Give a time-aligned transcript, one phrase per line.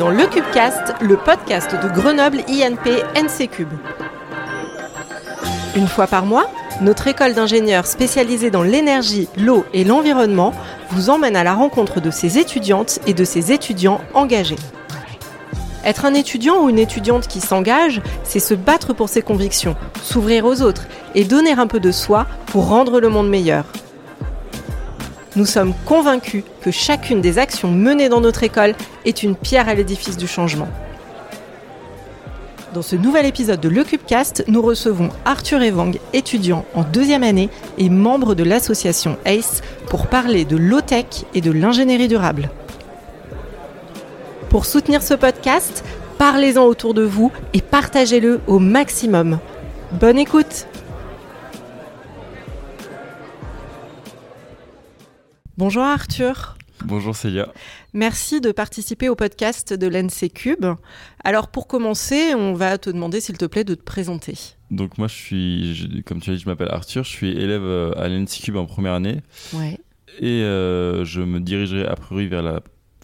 [0.00, 3.68] dans le Cubecast, le podcast de Grenoble INP NC Cube.
[5.76, 10.54] Une fois par mois, notre école d'ingénieurs spécialisée dans l'énergie, l'eau et l'environnement
[10.90, 14.56] vous emmène à la rencontre de ses étudiantes et de ses étudiants engagés.
[15.84, 20.46] Être un étudiant ou une étudiante qui s'engage, c'est se battre pour ses convictions, s'ouvrir
[20.46, 23.66] aux autres et donner un peu de soi pour rendre le monde meilleur.
[25.36, 29.74] Nous sommes convaincus que chacune des actions menées dans notre école est une pierre à
[29.74, 30.68] l'édifice du changement.
[32.74, 37.48] Dans ce nouvel épisode de Le Cubecast, nous recevons Arthur Evang, étudiant en deuxième année
[37.78, 42.50] et membre de l'association ACE, pour parler de low-tech et de l'ingénierie durable.
[44.48, 45.84] Pour soutenir ce podcast,
[46.18, 49.38] parlez-en autour de vous et partagez-le au maximum.
[49.92, 50.66] Bonne écoute
[55.60, 56.56] Bonjour Arthur.
[56.86, 57.52] Bonjour Célia.
[57.92, 60.64] Merci de participer au podcast de l'NC Cube.
[61.22, 64.32] Alors pour commencer, on va te demander s'il te plaît de te présenter.
[64.70, 67.92] Donc moi je suis, comme tu as dit, je m'appelle Arthur, je suis élève euh,
[67.98, 69.20] à l'NC Cube en première année.
[69.52, 69.78] Ouais.
[70.18, 72.62] Et euh, je me dirigerai a priori vers la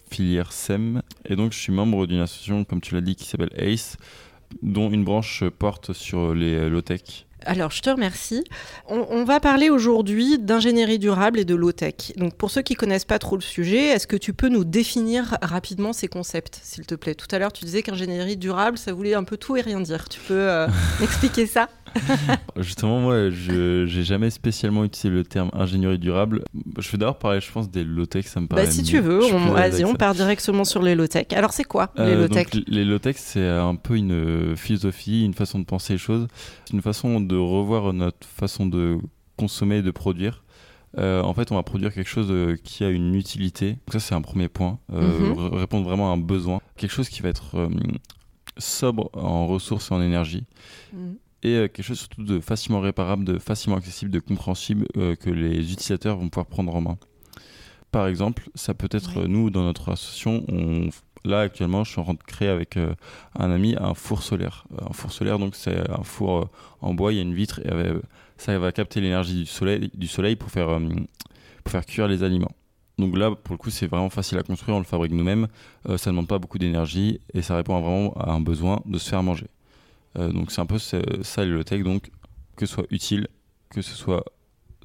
[0.09, 1.03] filière SEM.
[1.25, 3.97] Et donc je suis membre d'une association, comme tu l'as dit, qui s'appelle ACE,
[4.63, 7.26] dont une branche porte sur les low-tech.
[7.45, 8.43] Alors, je te remercie.
[8.89, 12.13] On, va parler aujourd'hui d'ingénierie durable et de low-tech.
[12.17, 15.37] Donc, pour ceux qui connaissent pas trop le sujet, est-ce que tu peux nous définir
[15.41, 17.15] rapidement ces concepts, s'il te plaît?
[17.15, 20.09] Tout à l'heure, tu disais qu'ingénierie durable, ça voulait un peu tout et rien dire.
[20.09, 20.67] Tu peux euh,
[20.99, 21.69] m'expliquer ça?
[22.57, 26.43] Justement, moi, je n'ai jamais spécialement utilisé le terme ingénierie durable.
[26.79, 28.65] Je vais d'abord parler, je pense, des low-tech, ça me paraît.
[28.65, 31.27] Bah, si tu veux, on, vas-y, on part directement sur les low-tech.
[31.33, 35.59] Alors, c'est quoi les euh, low-tech Les low-tech, c'est un peu une philosophie, une façon
[35.59, 36.27] de penser les choses,
[36.73, 38.97] une façon de revoir notre façon de
[39.35, 40.43] consommer et de produire.
[40.97, 43.73] Euh, en fait, on va produire quelque chose euh, qui a une utilité.
[43.73, 44.79] Donc ça, c'est un premier point.
[44.89, 45.33] Mhm.
[45.53, 46.59] Répondre vraiment à un besoin.
[46.75, 47.69] Quelque chose qui va être
[48.57, 50.45] sobre en ressources et en énergie.
[50.93, 55.15] Mhm et euh, quelque chose surtout de facilement réparable, de facilement accessible, de compréhensible euh,
[55.15, 56.97] que les utilisateurs vont pouvoir prendre en main.
[57.91, 60.89] Par exemple, ça peut être nous dans notre association, on,
[61.23, 62.93] là actuellement, je suis en train de créer avec euh,
[63.37, 64.65] un ami un four solaire.
[64.81, 66.49] Un four solaire, donc c'est un four
[66.81, 67.71] en bois, il y a une vitre et
[68.37, 70.79] ça va capter l'énergie du soleil, du soleil pour faire
[71.63, 72.51] pour faire cuire les aliments.
[72.97, 75.47] Donc là, pour le coup, c'est vraiment facile à construire, on le fabrique nous-mêmes,
[75.85, 79.09] ça ne demande pas beaucoup d'énergie et ça répond vraiment à un besoin de se
[79.09, 79.47] faire manger.
[80.17, 80.99] Euh, donc c'est un peu ça
[81.45, 82.09] le low-tech, donc
[82.55, 83.27] que ce soit utile,
[83.69, 84.23] que ce soit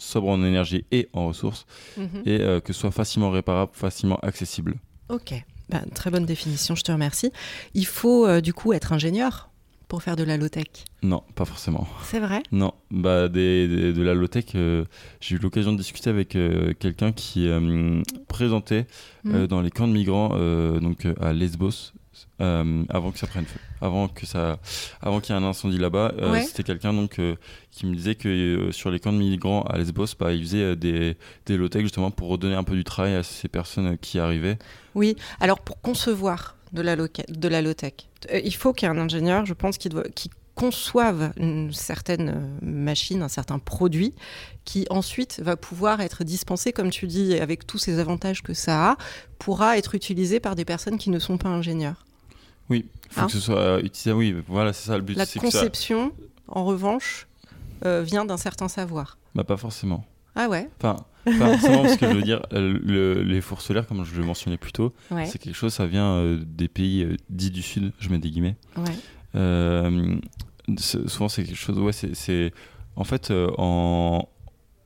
[0.02, 2.22] sobre en énergie et en ressources, mhm.
[2.26, 4.74] et euh, que ce soit facilement réparable, facilement accessible.
[5.08, 5.34] Ok,
[5.68, 7.30] bah, très bonne définition, je te remercie.
[7.74, 9.50] Il faut euh, du coup être ingénieur
[9.88, 10.66] pour faire de la low-tech?
[11.02, 11.86] Non, pas forcément.
[12.04, 12.42] C'est vrai?
[12.50, 14.46] Non, bah, de la low-tech,
[15.20, 16.30] j'ai eu l'occasion de discuter avec
[16.78, 17.46] quelqu'un qui
[18.26, 18.86] présentait
[19.24, 19.46] mhm.
[19.48, 20.30] dans les camps de migrants
[20.80, 21.92] donc, à Lesbos,
[22.40, 24.58] euh, avant que ça prenne feu, avant que ça,
[25.00, 26.12] avant qu'il y ait un incendie là-bas.
[26.18, 27.36] Euh, c'était quelqu'un donc euh,
[27.70, 31.16] qui me disait que sur les camps de migrants à Lesbos, bah, il faisait des,
[31.46, 34.58] des low-tech justement pour redonner un peu du travail à ces personnes qui arrivaient.
[34.94, 37.94] Oui, alors pour concevoir de la, de la low-tech,
[38.32, 42.58] il faut qu'il y ait un ingénieur, je pense, qui, doit, qui conçoive une certaine
[42.60, 44.14] machine, un certain produit,
[44.64, 48.90] qui ensuite va pouvoir être dispensé, comme tu dis, avec tous ces avantages que ça
[48.90, 48.96] a,
[49.38, 52.04] pourra être utilisé par des personnes qui ne sont pas ingénieurs.
[52.72, 54.12] Oui, il faut hein que ce soit utilisé.
[54.12, 55.14] Oui, voilà, c'est ça le but.
[55.14, 56.12] La conception,
[56.48, 57.28] en revanche,
[57.84, 59.18] euh, vient d'un certain savoir.
[59.34, 60.06] Bah, pas forcément.
[60.34, 60.96] Ah ouais Enfin,
[61.26, 64.56] pas forcément, parce que je veux dire, euh, les fours solaires, comme je le mentionnais
[64.56, 64.94] plus tôt,
[65.26, 68.56] c'est quelque chose, ça vient euh, des pays dits du Sud, je mets des guillemets.
[68.78, 68.94] Ouais.
[70.78, 72.54] souvent, c'est quelque chose, ouais, c'est.
[72.96, 74.26] En fait, en,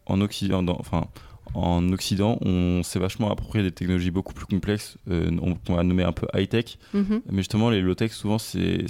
[0.07, 1.07] en Occident, enfin,
[1.57, 6.03] en Occident, on s'est vachement approprié des technologies beaucoup plus complexes, euh, on, va nommer
[6.03, 7.23] un peu high-tech, mhm.
[7.31, 8.85] mais justement les low-tech, souvent c'est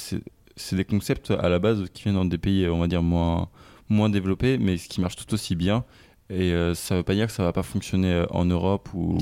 [0.73, 3.49] des concepts à la base qui viennent dans des pays, on va dire, moins,
[3.89, 5.85] moins développés, mais qui marchent tout aussi bien.
[6.29, 8.45] Et euh, ça ne veut pas dire que ça ne va pas fonctionner euh, en
[8.45, 9.17] Europe ou,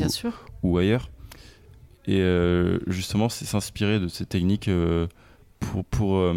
[0.62, 1.10] ou ailleurs.
[2.06, 2.22] Et
[2.86, 4.68] justement, c'est s'inspirer de ces techniques
[5.58, 6.34] pour, pour,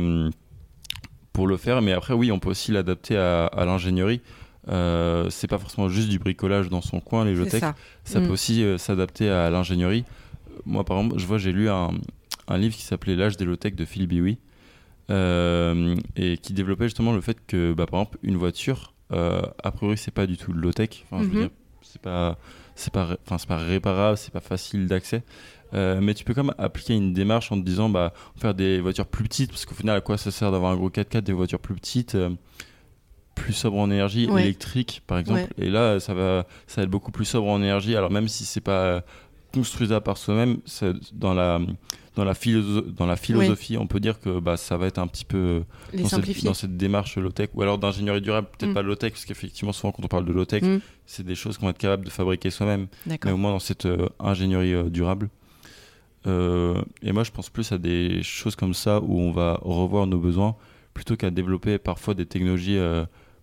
[1.33, 1.81] pour le faire.
[1.81, 4.21] Mais après, oui, on peut aussi l'adapter à, à l'ingénierie.
[4.69, 8.27] Euh, c'est pas forcément juste du bricolage dans son coin, les low Ça, ça peut
[8.27, 8.31] mm.
[8.31, 10.03] aussi euh, s'adapter à l'ingénierie.
[10.65, 11.91] Moi, par exemple, je vois, j'ai lu un,
[12.47, 14.37] un, livre qui s'appelait L'âge des low-tech de Phil Biwi
[15.09, 19.97] euh, et qui développait justement le fait que, bah, par exemple, une voiture, a priori,
[19.97, 21.05] c'est pas du tout low-tech.
[21.09, 21.41] Enfin, je veux mm-hmm.
[21.41, 21.49] dire,
[21.81, 22.37] c'est pas,
[22.75, 25.23] c'est pas, enfin, c'est pas réparable, c'est pas facile d'accès.
[25.71, 29.05] mais tu peux quand même appliquer une démarche en te disant bah faire des voitures
[29.05, 31.59] plus petites parce qu'au final à quoi ça sert d'avoir un gros 4x4 des voitures
[31.59, 32.17] plus petites
[33.37, 35.47] plus sobre en énergie électrique par exemple.
[35.57, 37.95] Et là ça va ça va être beaucoup plus sobre en énergie.
[37.95, 39.03] Alors même si c'est pas
[39.53, 40.57] construisable par soi-même,
[41.13, 41.59] dans la,
[42.15, 42.33] dans la,
[42.97, 45.63] dans la philosophie, on peut dire que bah, ça va être un petit peu
[45.93, 48.73] dans cette, dans cette, démarche low-tech, ou alors d'ingénierie durable, peut-être mm.
[48.73, 50.79] pas low-tech, parce qu'effectivement, souvent quand on parle de low-tech, mm.
[51.05, 53.85] c'est des choses qu'on va être capable de fabriquer soi-même, mais au moins dans cette
[53.85, 55.29] euh, ingénierie euh, durable.
[56.25, 60.07] Euh, et moi, je pense plus à des choses comme ça où on va revoir
[60.07, 60.55] nos besoins
[60.93, 62.79] plutôt qu'à développer parfois des technologies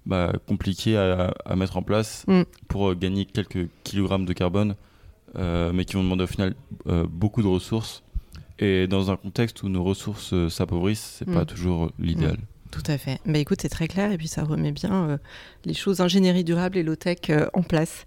[0.07, 2.43] bah, compliquées à, à, mettre en place mm.
[2.69, 4.75] pour gagner quelques kilogrammes de carbone,
[5.37, 6.55] mais qui vont demander au final
[7.11, 8.05] beaucoup de ressources
[8.59, 11.47] et dans un contexte où nos ressources euh, s'appauvrissent, c'est pas mm.
[11.47, 12.35] toujours l'idéal.
[12.35, 12.71] Mm.
[12.71, 13.21] Tout à fait.
[13.25, 15.19] Bah écoute, c'est très clair et puis ça remet bien euh,
[15.65, 18.05] les choses ingénierie durable et low-tech euh, en place.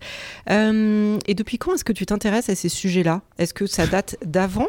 [0.49, 3.21] et depuis quand est-ce que tu t'intéresses à ces sujets-là?
[3.38, 4.67] Est-ce que ça date d'avant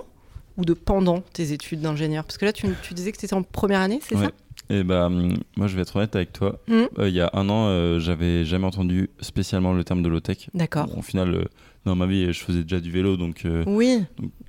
[0.56, 2.24] ou de pendant tes études d'ingénieur?
[2.24, 4.30] Parce que là, tu, tu disais que tu étais en première année, c'est ça?
[4.70, 6.60] Et eh bah, moi, je vais être honnête avec toi.
[6.68, 6.84] Mm.
[7.04, 10.50] il y a un an, j'avais jamais entendu spécialement le terme de low-tech.
[10.54, 10.88] D'accord.
[10.96, 11.48] au final,
[11.86, 13.46] dans ma vie, je faisais déjà du vélo, donc.
[13.66, 14.04] oui.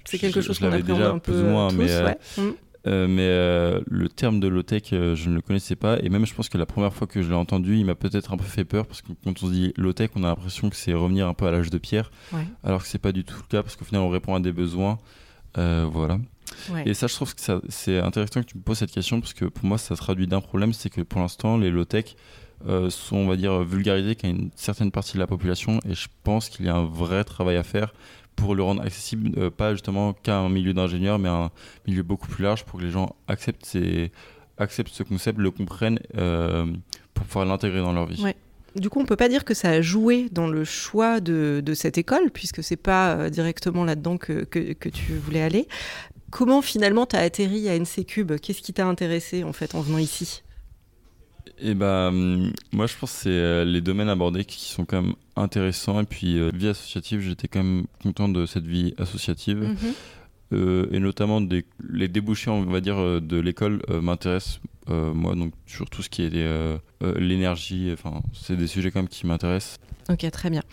[0.10, 2.14] C'est quelque chose qu'on déjà un peu plus ou moins, mais, euh,
[2.88, 6.00] euh, mais euh, le terme de low-tech, je ne le connaissais pas.
[6.02, 8.34] Et même, je pense que la première fois que je l'ai entendu, il m'a peut-être
[8.34, 10.76] un peu fait peur parce que quand on se dit low-tech, on a l'impression que
[10.76, 12.12] c'est revenir un peu à l'âge de pierre,
[12.64, 14.52] alors que c'est pas du tout le cas parce qu'au final, on répond à des
[14.52, 14.98] besoins.
[15.56, 16.20] voilà.
[16.86, 19.46] Et ça, je trouve que c'est intéressant que tu me poses cette question parce que
[19.46, 22.16] pour moi, ça traduit d'un problème, c'est que pour l'instant, les low-tech
[22.90, 26.50] sont, on va dire, vulgarisés qu'à une certaine partie de la population et je pense
[26.50, 27.94] qu'il y a un vrai travail à faire
[28.40, 31.52] pour le rendre accessible, euh, pas justement qu'à un milieu d'ingénieurs, mais un
[31.88, 34.12] milieu beaucoup plus large pour que les gens acceptent, ces,
[34.58, 36.66] acceptent ce concept, le comprennent euh,
[37.14, 38.24] pour pouvoir l'intégrer dans leur vie.
[38.76, 41.74] Du coup, on peut pas dire que ça a joué dans le choix de, de
[41.74, 45.68] cette école, puisque c'est pas euh, directement là-dedans que, que, que, tu voulais aller.
[46.32, 48.34] Comment finalement tu as atterri à NC Cube?
[48.40, 50.44] Qu'est-ce qui t'a intéressé en fait en venant ici?
[51.62, 55.14] Et bah, moi, je pense que c'est euh, les domaines abordés qui sont quand même
[55.36, 56.00] intéressants.
[56.00, 59.58] Et puis, euh, vie associative, j'étais quand même content de cette vie associative.
[59.58, 59.78] Mhm.
[60.52, 64.62] Euh, et notamment des, les débouchés, on va dire, de l'école m'intéressent.
[64.88, 66.70] moi, donc, sur tout ce qui est
[67.02, 69.78] l'énergie, enfin, c'est des sujets quand même qui m'intéressent.
[70.10, 70.64] Ok, très bien.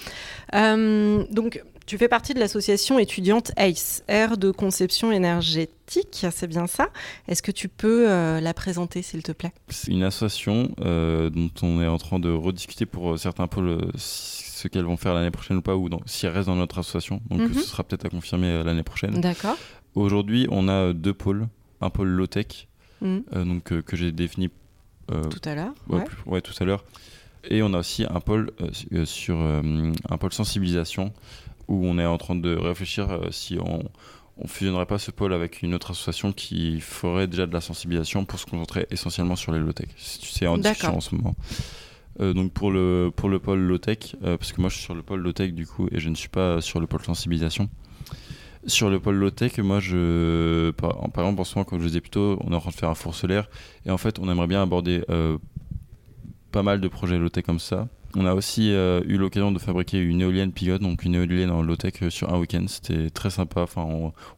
[1.31, 6.91] donc, tu fais partie de l'association étudiante ACE, Air de conception énergétique, c'est bien ça?
[7.29, 9.53] Est-ce que tu peux euh, la présenter, s'il te plaît?
[9.69, 13.79] C'est une association euh, dont on est en train de rediscuter pour euh, certains pôles
[13.94, 17.23] ce qu'elles vont faire l'année prochaine ou pas, ou si elles restent dans notre association.
[17.31, 17.55] Donc mhm.
[17.55, 19.21] ce sera peut-être à confirmer l'année prochaine.
[19.21, 19.56] D'accord.
[19.94, 21.47] Aujourd'hui, on a deux pôles.
[21.82, 22.69] Un pôle low-tech,
[23.03, 23.23] mhm.
[23.32, 24.49] donc, que j'ai défini
[25.09, 25.75] tout à l'heure.
[26.27, 26.85] Ouais, tout à l'heure.
[27.49, 28.50] Et on a aussi un pôle
[29.05, 31.12] sur un pôle sensibilisation
[31.69, 33.83] où on est en train de réfléchir euh, si on
[34.39, 38.27] on fusionnerait pas ce pôle avec une autre association qui ferait déjà de la sensibilisation
[38.27, 39.89] pour se concentrer essentiellement sur les low-tech.
[39.97, 41.35] C'est en discussion en ce moment.
[42.21, 44.95] Euh, donc pour le, pour le pôle low-tech, euh, parce que moi je suis sur
[44.95, 47.71] le pôle low-tech du coup et je ne suis pas sur le pôle sensibilisation.
[48.67, 50.71] Sur le pôle low-tech, moi je.
[50.73, 52.61] Par, par, exemple, en ce moment, comme je vous disais plus tôt, on est en
[52.61, 53.49] train de faire un four solaire
[53.87, 55.03] et en fait on aimerait bien aborder
[56.53, 57.89] pas mal de projets low-tech comme ça.
[58.14, 61.62] On a aussi euh, eu l'occasion de fabriquer une éolienne pigote, donc une éolienne en
[61.62, 62.64] low-tech euh, sur un week-end.
[62.69, 63.62] C'était très sympa.
[63.62, 63.87] Enfin,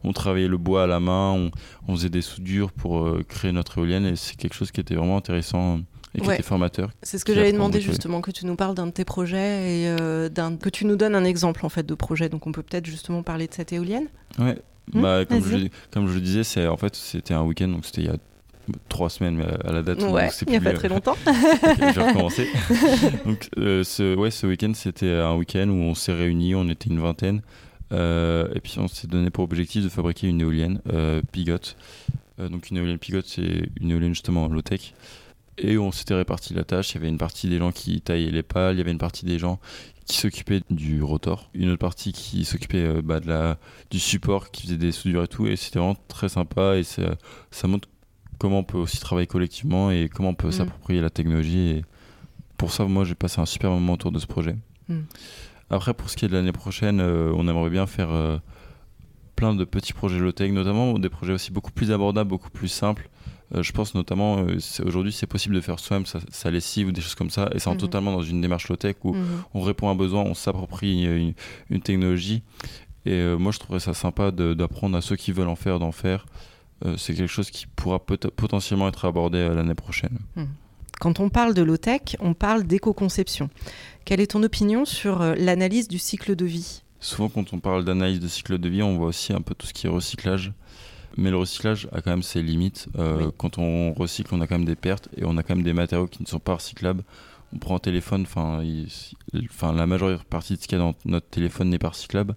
[0.03, 1.51] on, travaillait le bois à la main,
[1.87, 4.95] on, faisait des soudures pour euh, créer notre éolienne et c'est quelque chose qui était
[4.95, 5.81] vraiment intéressant
[6.15, 6.91] et qui était formateur.
[7.03, 9.97] C'est ce que j'avais demandé justement, que tu nous parles d'un de tes projets et
[9.97, 12.29] que tu nous donnes un exemple en fait de projet.
[12.29, 14.09] Donc on peut peut-être justement parler de cette éolienne.
[14.39, 14.59] Ouais.
[14.95, 17.85] Mmh, bah, comme, je, comme je le disais, c'est en fait c'était un week-end, donc
[17.85, 18.17] c'était il y a
[18.89, 20.03] trois semaines à la date.
[20.03, 21.17] Ouais, il n'y a pas très longtemps.
[21.27, 22.49] je vais recommencer.
[23.27, 26.91] donc, euh, ce, ouais, ce week-end, c'était un week-end où on s'est réunis, on était
[26.91, 27.43] une vingtaine.
[27.93, 31.57] Euh, et puis on s'est donné pour objectif de fabriquer une éolienne euh, Pigot.
[32.39, 34.93] donc une éolienne Pigot, c'est une éolienne justement en low-tech.
[35.57, 36.91] Et on s'était réparti la tâche.
[36.91, 38.99] Il y avait une partie des gens qui taillaient les pales, il y avait une
[38.99, 39.59] partie des gens
[40.05, 43.59] qui s'occupaient du rotor, une autre partie qui s'occupait bah, de la,
[43.91, 45.47] du support, qui faisait des soudures et tout.
[45.47, 47.17] Et c'était vraiment très sympa et ça,
[47.51, 47.89] ça montre
[48.39, 50.53] comment on peut aussi travailler collectivement et comment on peut mm.
[50.53, 51.71] s'approprier la technologie.
[51.71, 51.85] Et
[52.57, 54.57] pour ça, moi, j'ai passé un super moment autour de ce projet.
[54.89, 55.01] Mm.
[55.71, 58.39] Après, pour ce qui est de l'année prochaine, euh, on aimerait bien faire euh,
[59.37, 63.11] plein de petits projets low-tech, notamment des projets aussi beaucoup plus abordables, beaucoup plus simples.
[63.55, 64.45] Euh, je pense notamment,
[64.85, 67.71] aujourd'hui, c'est possible de faire soi-même sa, lessive ou des choses comme ça, et c'est
[67.71, 67.77] mm-hmm.
[67.77, 69.25] totalement dans une démarche low-tech où mm-hmm.
[69.55, 71.35] on répond à un besoin, on s'approprie une,
[71.71, 72.43] une, technologie.
[73.05, 76.27] Et moi, je trouverais ça sympa d'apprendre à ceux qui veulent en faire, d'en faire.
[76.85, 80.19] Euh, c'est quelque chose qui pourra potentiellement être abordé euh, l'année prochaine.
[80.37, 80.45] Hmm.
[81.01, 83.51] Quand on parle de low-tech, on parle d'éco-conception.
[84.05, 86.83] Quelle est ton opinion sur euh, l'analyse du cycle de vie?
[87.01, 89.67] Souvent, quand on parle d'analyse de cycle de vie, on voit aussi un peu tout
[89.67, 90.53] ce qui est recyclage.
[91.17, 92.89] Mais le recyclage a quand même ses limites.
[93.39, 95.73] Quand on recycle, on a quand même des pertes et on a quand même des
[95.73, 97.03] matériaux qui ne sont pas recyclables.
[97.53, 98.63] On prend un téléphone, enfin,
[99.73, 102.37] la majeure partie de ce qu'il y a dans notre téléphone n'est pas recyclable.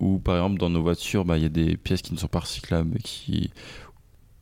[0.00, 2.28] Ou par exemple, dans nos voitures, bah, il y a des pièces qui ne sont
[2.28, 3.50] pas recyclables, qui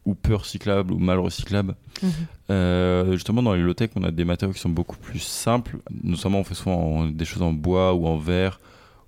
[0.05, 1.75] ou peu recyclables ou mal recyclables.
[2.03, 2.11] Mhm.
[2.51, 5.79] Euh, justement, dans les low-tech, on a des matériaux qui sont beaucoup plus simples.
[6.03, 8.61] Notamment, on fait souvent des choses en bois ou en verre,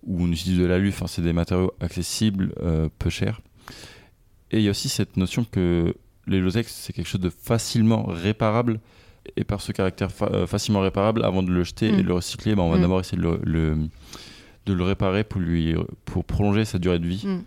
[0.04, 0.88] ou on utilise de l'alu.
[0.88, 3.40] Enfin, c'est des matériaux accessibles, euh, peu chers.
[4.52, 5.94] Et il y a aussi cette notion que
[6.26, 8.80] les low-tech, c'est quelque chose de facilement réparable.
[9.36, 12.06] Et par ce caractère euh, facilement réparable, avant de le jeter et de mm.
[12.06, 12.82] le recycler, bah, on va mm.
[12.82, 13.76] d'abord essayer de le,
[14.66, 17.26] de le, réparer pour, lui, pour prolonger sa durée de vie.
[17.26, 17.42] Mm.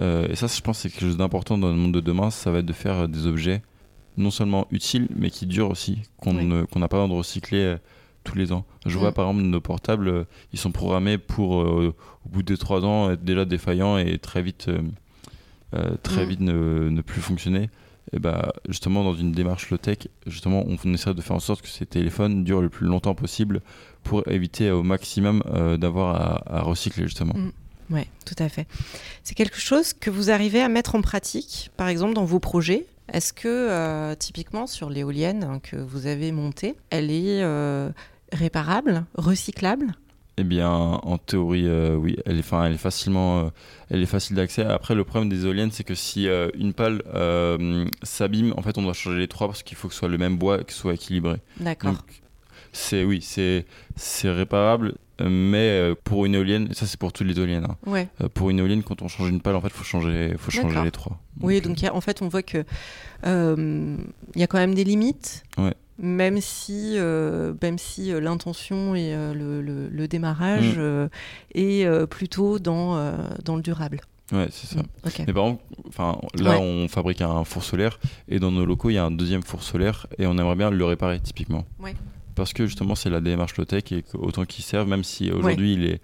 [0.00, 2.30] Euh, et ça, je pense, c'est quelque chose d'important dans le monde de demain.
[2.30, 3.62] Ça va être de faire des objets
[4.16, 7.76] non seulement utiles, mais qui durent aussi, qu'on n'a pas besoin de recycler
[8.22, 8.64] tous les ans.
[8.86, 11.94] Je vois par exemple nos portables, ils sont programmés pour, au
[12.26, 14.70] bout de 3 ans, être déjà défaillants et très vite
[15.74, 16.28] euh, très mm.
[16.28, 17.68] vite ne, ne, plus fonctionner.
[18.14, 21.68] Et bah, justement, dans une démarche low-tech, justement, on essaie de faire en sorte que
[21.68, 23.60] ces téléphones durent le plus longtemps possible
[24.04, 27.34] pour éviter au maximum euh, d'avoir à, recycler, justement.
[27.34, 27.52] Mm.
[27.90, 28.66] Oui, tout à fait.
[29.24, 32.86] C'est quelque chose que vous arrivez à mettre en pratique, par exemple, dans vos projets?
[33.12, 37.44] Est-ce que, euh, typiquement, sur l'éolienne que vous avez montée, elle est
[38.32, 39.94] réparable, recyclable?
[40.36, 43.48] Eh bien, en théorie, euh, oui, elle est, enfin, elle est facilement, euh,
[43.88, 44.64] elle est facile d'accès.
[44.64, 47.02] Après, le problème des éoliennes, c'est que si euh, une pale
[48.02, 50.18] s'abîme, en fait, on doit changer les trois parce qu'il faut que ce soit le
[50.18, 51.36] même bois, que ce soit équilibré.
[51.60, 51.94] D'accord.
[52.72, 57.66] C'est oui, c'est c'est réparable, mais pour une éolienne, ça c'est pour toutes les éoliennes.
[57.68, 57.76] Hein.
[57.86, 58.08] Ouais.
[58.34, 60.90] pour une éolienne, quand on change une pale, en fait, faut changer, faut changer les
[60.90, 61.20] trois.
[61.40, 62.64] oui, donc en fait, on voit que
[63.24, 65.44] il y a quand même des limites.
[65.56, 71.08] Ouais même si, euh, même si euh, l'intention et euh, le, démarrage mm.
[71.54, 73.12] est plutôt dans,
[73.44, 74.00] dans le durable.
[74.32, 74.80] Ouais, c'est ça.
[74.80, 75.62] Mm, Mais par exemple,
[76.42, 77.98] là, on fabrique un four solaire
[78.28, 80.70] et dans nos locaux, il y a un deuxième four solaire et on aimerait bien
[80.70, 81.64] le réparer typiquement.
[81.78, 81.94] Ouais.
[82.34, 85.84] Parce que justement, c'est la démarche low-tech et autant qu'il serve, même si aujourd'hui il,
[85.84, 86.00] est,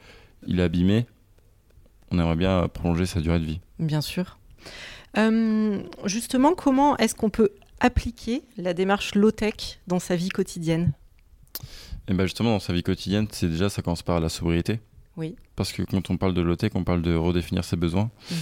[0.47, 1.07] il est abîmé,
[2.13, 3.61] on aimerait bien prolonger sa durée de vie.
[3.81, 4.39] Bien sûr.
[6.05, 7.51] justement, comment est-ce qu'on peut
[7.81, 10.93] appliquer la démarche low-tech dans sa vie quotidienne
[12.09, 14.81] et eh ben justement, dans sa vie quotidienne, c'est déjà, ça commence par la sobriété.
[15.17, 15.37] Oui.
[15.55, 18.11] Parce que quand on parle de low-tech, on parle de redéfinir ses besoins.
[18.31, 18.37] Mhm.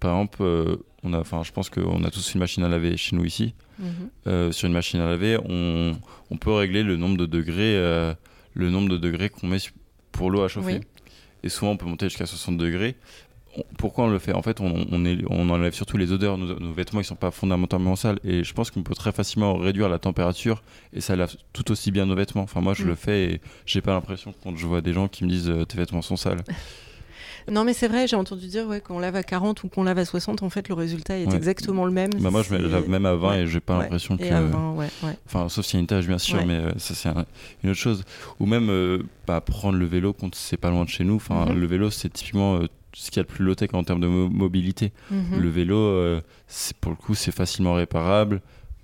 [0.00, 3.16] Par exemple, euh, on a, je pense qu'on a tous une machine à laver chez
[3.16, 3.54] nous ici.
[3.78, 3.86] Mhm.
[4.26, 5.96] Euh, sur une machine à laver, on,
[6.30, 8.12] on, peut régler le nombre de degrés, euh,
[8.54, 9.58] le nombre de degrés qu'on met
[10.12, 10.80] pour l'eau à chauffer.
[11.42, 12.96] Et souvent, on peut monter jusqu'à 60 degrés
[13.78, 14.32] pourquoi on le fait?
[14.32, 16.38] En fait, on, on, enlève surtout les odeurs.
[16.38, 18.20] Nos, vêtements, ils sont pas fondamentalement sales.
[18.24, 21.90] Et je pense qu'on peut très facilement réduire la température et ça lave tout aussi
[21.90, 22.42] bien nos vêtements.
[22.42, 22.96] Enfin, moi, je le mm.
[22.96, 25.76] fais et j'ai pas l'impression quand je vois des gens qui me disent euh, tes
[25.78, 26.42] vêtements sont sales.
[27.50, 29.98] Non, mais c'est vrai, j'ai entendu dire ouais, qu'on lave à 40 ou qu'on lave
[29.98, 32.10] à 60, en fait, le résultat est exactement le même.
[32.20, 34.24] Bah moi, je lave même à 20 et j'ai pas l'impression que.
[35.26, 37.08] enfin, sauf s'il y a une tâche, bien sûr, mais euh, ça, c'est
[37.64, 38.04] une autre chose.
[38.38, 41.16] Ou même euh, bah, prendre le vélo quand c'est pas loin de chez nous.
[41.16, 41.54] Enfin, mm-hmm.
[41.54, 42.60] le vélo, c'est typiquement
[42.92, 44.92] ce qu'il y a de plus low-tech en termes de mobilité.
[45.10, 45.40] Mhm.
[45.40, 46.20] Le vélo, euh,
[46.80, 48.40] pour le coup, c'est facilement réparable,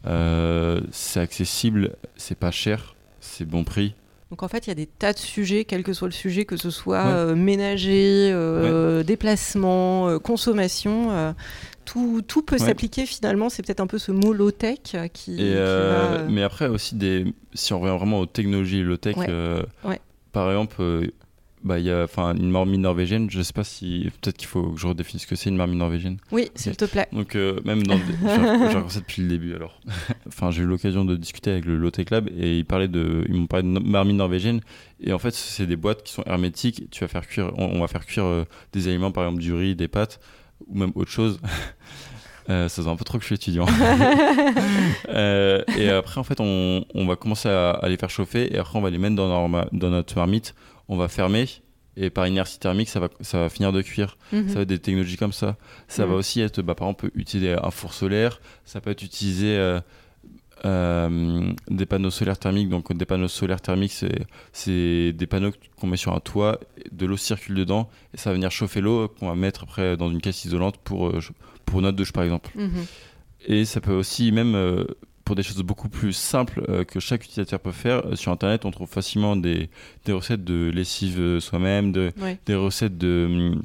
[0.06, 3.94] euh, c'est accessible, c'est pas cher, c'est bon prix.
[4.30, 6.44] Donc en fait, il y a des tas de sujets, quel que soit le sujet,
[6.44, 8.32] que ce soit euh, ménager,
[9.04, 11.34] déplacement, consommation.
[11.84, 15.36] Tout, tout, peut s'appliquer finalement, c'est peut-être un peu ce mot low-tech qui,
[16.28, 17.32] Mais après aussi, des...
[17.54, 19.16] si on revient vraiment aux technologies low-tech,
[20.32, 20.82] par exemple,
[21.66, 23.28] bah, il y a une marmite norvégienne.
[23.28, 25.78] Je sais pas si peut-être qu'il faut que je redéfinisse ce que c'est une marmite
[25.78, 26.18] norvégienne.
[26.30, 27.08] Oui, s'il te plaît.
[27.12, 29.80] Donc euh, même dans ça depuis le début alors.
[30.28, 33.35] enfin j'ai eu l'occasion de discuter avec le Lotte Club et ils parlaient de ils
[33.35, 34.61] m'ont parlé de marmite norvégienne
[35.00, 36.88] et en fait c'est des boîtes qui sont hermétiques.
[36.92, 39.75] Tu vas faire cuire on, va faire cuire euh, des aliments par exemple du riz,
[39.75, 40.20] des pâtes
[40.68, 41.40] ou même autre chose.
[42.49, 43.66] Euh, ça faisait un peu trop que je suis étudiant.
[45.08, 48.78] et après, en fait, on, on va commencer à, à, les faire chauffer et après,
[48.78, 50.54] on va les mettre dans, dans notre marmite
[50.88, 51.47] on va fermer
[51.97, 54.19] et par inertie thermique, ça va, ça va finir de cuire.
[54.33, 54.49] Mhm.
[54.49, 55.57] Ça va être des technologies comme ça.
[55.88, 56.19] Ça va mhm.
[56.19, 58.40] aussi être, bah, par exemple, utiliser un four solaire.
[58.66, 59.81] Ça peut être utiliser euh,
[60.66, 62.69] euh, des panneaux solaires thermiques.
[62.69, 64.05] Donc, des panneaux solaires thermiques,
[64.52, 66.61] c'est des panneaux qu'on met sur un toit,
[66.93, 70.11] de l'eau circule dedans et ça va venir chauffer l'eau qu'on va mettre après dans
[70.11, 71.21] une caisse isolante pour, euh,
[71.64, 72.50] pour notre douche, par exemple.
[72.57, 72.85] Mhm.
[73.47, 74.85] Et ça peut aussi même
[75.26, 78.64] pour des choses beaucoup plus simples euh, que chaque utilisateur peut faire, euh, sur Internet,
[78.64, 79.68] on trouve facilement des,
[80.04, 82.12] des recettes de lessive euh, soi-même, de,
[82.47, 83.56] des recettes de,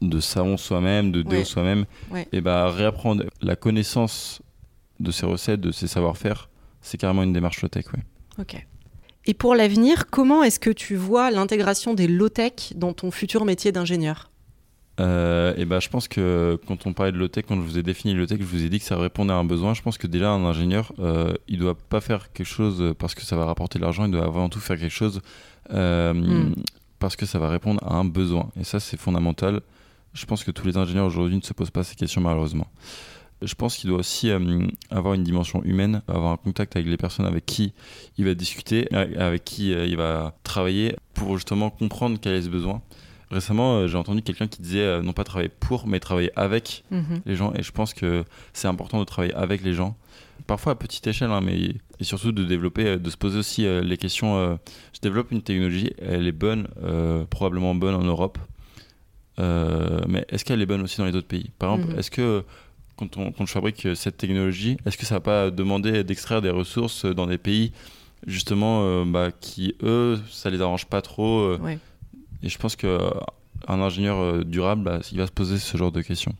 [0.00, 1.84] mm, de savon soi-même, de déo soi-même.
[2.32, 4.40] Et bah, réapprendre la connaissance
[4.98, 6.48] de ces recettes, de ces savoir-faire,
[6.80, 7.84] c'est carrément une démarche low-tech.
[8.38, 8.66] Ok.
[9.26, 13.72] Et pour l'avenir, comment est-ce que tu vois l'intégration des low-tech dans ton futur métier
[13.72, 14.30] d'ingénieur?
[15.00, 17.82] Euh, et ben, je pense que quand on parlait de low-tech, quand je vous ai
[17.82, 19.72] défini low-tech, je vous ai dit que ça répondait à un besoin.
[19.72, 23.22] Je pense que déjà, un ingénieur, euh, il doit pas faire quelque chose parce que
[23.22, 25.22] ça va rapporter de l'argent, il doit avant tout faire quelque chose
[25.72, 26.54] euh, hmm.
[26.98, 28.50] parce que ça va répondre à un besoin.
[28.60, 29.60] Et ça, c'est fondamental.
[30.12, 32.66] Je pense que tous les ingénieurs aujourd'hui ne se posent pas ces questions malheureusement.
[33.42, 36.98] Je pense qu'il doit aussi euh, avoir une dimension humaine, avoir un contact avec les
[36.98, 37.72] personnes avec qui
[38.18, 42.82] il va discuter, avec qui il va travailler pour justement comprendre quel est ce besoin.
[43.30, 47.20] Récemment, euh, j'ai entendu quelqu'un qui disait non pas travailler pour, mais travailler avec mhm.
[47.26, 47.52] les gens.
[47.54, 49.96] Et je pense que c'est important de travailler avec les gens.
[50.46, 53.96] Parfois à petite échelle, hein, mais et surtout de développer, de se poser aussi les
[53.98, 54.58] questions.
[54.94, 56.66] je développe une technologie, elle est bonne,
[57.28, 58.38] probablement bonne en Europe.
[59.38, 61.50] mais est-ce qu'elle est bonne aussi dans les autres pays?
[61.58, 61.98] Par exemple, mhm.
[61.98, 62.42] est-ce que
[62.96, 67.26] quand, je fabrique cette technologie, est-ce que ça va pas demander d'extraire des ressources dans
[67.26, 67.72] des pays
[68.26, 71.78] justement euh, bah, qui eux ça les arrange pas trop euh,
[72.42, 72.98] et je pense que
[73.68, 76.34] un ingénieur euh, durable bah, il va se poser ce genre de questions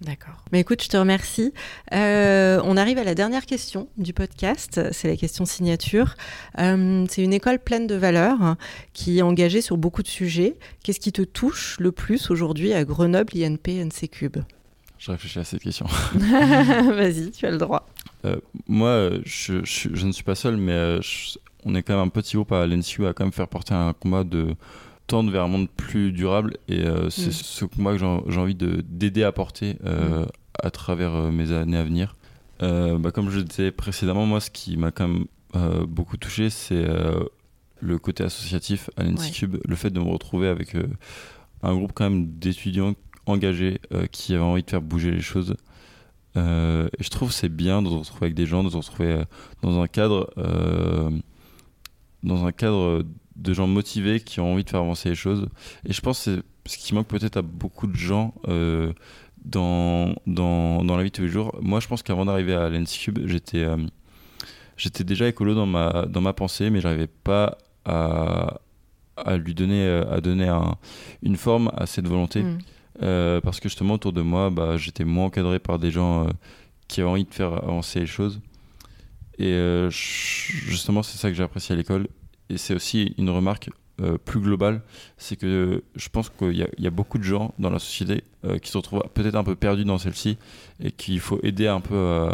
[0.00, 0.44] D'accord.
[0.52, 1.54] Mais écoute, je te remercie.
[1.92, 4.92] on arrive à la dernière question du podcast.
[4.92, 6.16] C'est la question signature.
[6.58, 8.56] c'est une école pleine de valeurs
[8.92, 10.56] qui est engagée sur beaucoup de sujets.
[10.82, 14.38] Qu'est-ce qui te touche le plus aujourd'hui à Grenoble INP NC Cube?
[14.98, 15.86] Je réfléchis à cette question.
[16.14, 17.86] Vas-y, tu as le droit.
[18.24, 21.00] Euh, moi, je, je, ne suis pas seul, mais euh,
[21.64, 23.92] on est quand même un petit groupe à l'NCU à quand même faire porter un
[23.92, 24.54] combat de
[25.06, 26.56] tendre vers un monde plus durable.
[26.68, 27.32] Et euh, c'est mm.
[27.32, 30.26] ce que j'ai envie d'aider à porter mm.
[30.62, 32.16] à travers mes années à venir.
[32.60, 35.26] Bah, comme je le disais précédemment, moi, ce qui m'a quand même
[35.86, 36.86] beaucoup touché, c'est
[37.80, 40.74] le côté associatif à l'NCube, le fait de me retrouver avec
[41.62, 42.94] un groupe quand même d'étudiants
[43.26, 45.56] engagé, euh, qui avait envie de faire bouger les choses.
[46.36, 49.12] Euh, et je trouve c'est bien de se retrouver avec des gens, de se retrouver
[49.12, 49.24] euh,
[49.62, 50.30] dans un cadre,
[52.22, 53.04] dans un cadre
[53.36, 55.48] de gens motivés qui ont envie de faire avancer les choses.
[55.86, 58.34] Et je pense que c'est ce qui manque peut-être à beaucoup de gens
[59.44, 61.54] dans, dans, dans, la vie de tous les jours.
[61.60, 63.66] Moi, je pense qu'avant d'arriver à Lens Cube, j'étais
[64.76, 68.60] j'étais déjà écolo dans ma, dans ma pensée, mais j'arrivais pas à,
[69.16, 70.50] à lui donner, à donner
[71.22, 72.42] une forme à cette volonté.
[72.42, 72.58] Mm.
[73.02, 76.30] Euh, parce que justement autour de moi, bah, j'étais moins encadré par des gens euh,
[76.86, 78.40] qui avaient envie de faire avancer les choses.
[79.38, 82.06] Et euh, justement, c'est ça que j'ai apprécié à l'école.
[82.50, 83.70] Et c'est aussi une remarque
[84.24, 84.82] plus globale,
[85.18, 88.24] c'est que je pense qu'il y, a beaucoup de gens dans la société
[88.60, 90.36] qui se retrouvent peut-être un peu perdus dans celle-ci
[90.82, 92.28] et qu'il faut aider un peu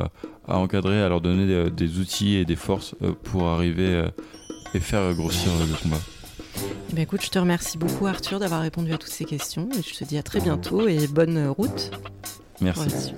[0.48, 2.94] à, encadrer, à leur donner des, des outils et des forces
[3.24, 4.06] pour arriver
[4.72, 6.00] et faire grossir le combat.
[6.92, 9.94] Ben, écoute, je te remercie beaucoup Arthur d'avoir répondu à toutes ces questions et je
[9.94, 11.90] te dis à très bientôt et bonne route.
[12.60, 13.14] Merci.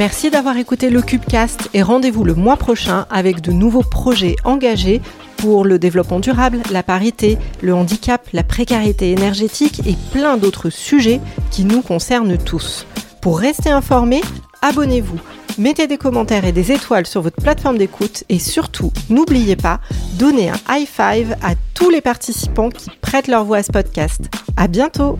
[0.00, 5.02] Merci d'avoir écouté le Cubecast et rendez-vous le mois prochain avec de nouveaux projets engagés
[5.36, 11.20] pour le développement durable, la parité, le handicap, la précarité énergétique et plein d'autres sujets
[11.50, 12.86] qui nous concernent tous.
[13.20, 14.22] Pour rester informé,
[14.62, 15.20] abonnez-vous
[15.58, 19.80] mettez des commentaires et des étoiles sur votre plateforme d'écoute et surtout, n'oubliez pas,
[20.14, 24.30] donnez un high five à tous les participants qui prêtent leur voix à ce podcast.
[24.56, 25.18] À bientôt!